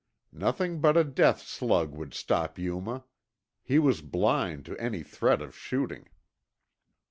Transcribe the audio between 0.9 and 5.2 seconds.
a death slug would stop Yuma. He was blind to any